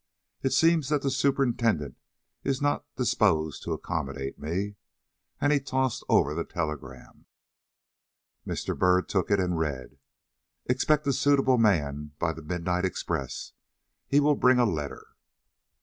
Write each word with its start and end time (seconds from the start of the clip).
"It 0.41 0.51
seems 0.51 0.89
that 0.89 1.03
the 1.03 1.11
superintendent 1.11 1.95
is 2.43 2.59
not 2.59 2.87
disposed 2.95 3.61
to 3.61 3.73
accommodate 3.73 4.39
me." 4.39 4.77
And 5.39 5.53
he 5.53 5.59
tossed 5.59 6.03
over 6.09 6.33
the 6.33 6.43
telegram. 6.43 7.27
Mr. 8.43 8.75
Byrd 8.75 9.07
took 9.07 9.29
it 9.29 9.39
and 9.39 9.59
read: 9.59 9.99
"Expect 10.65 11.05
a 11.05 11.13
suitable 11.13 11.59
man 11.59 12.13
by 12.17 12.33
the 12.33 12.41
midnight 12.41 12.83
express. 12.83 13.53
He 14.07 14.19
will 14.19 14.33
bring 14.33 14.57
a 14.57 14.65
letter." 14.65 15.05